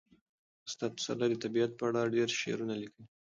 استاد 0.67 0.91
پسرلي 0.97 1.27
د 1.37 1.41
طبیعت 1.45 1.71
په 1.75 1.83
اړه 1.89 2.11
ډېر 2.15 2.29
شعرونه 2.39 2.75
لیکلي. 2.81 3.05